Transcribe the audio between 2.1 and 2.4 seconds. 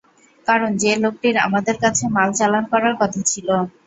মাল